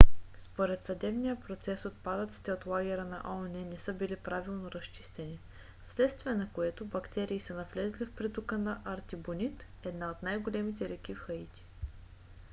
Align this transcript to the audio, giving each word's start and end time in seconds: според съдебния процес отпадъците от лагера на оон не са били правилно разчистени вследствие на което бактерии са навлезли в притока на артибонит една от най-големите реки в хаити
според 0.37 0.85
съдебния 0.85 1.37
процес 1.39 1.85
отпадъците 1.85 2.51
от 2.51 2.65
лагера 2.65 3.05
на 3.05 3.21
оон 3.25 3.51
не 3.69 3.77
са 3.77 3.93
били 3.93 4.15
правилно 4.15 4.71
разчистени 4.71 5.39
вследствие 5.87 6.33
на 6.33 6.49
което 6.53 6.85
бактерии 6.85 7.39
са 7.39 7.53
навлезли 7.53 8.05
в 8.05 8.15
притока 8.15 8.57
на 8.57 8.81
артибонит 8.85 9.65
една 9.85 10.11
от 10.11 10.23
най-големите 10.23 10.89
реки 10.89 11.15
в 11.15 11.17
хаити 11.19 11.65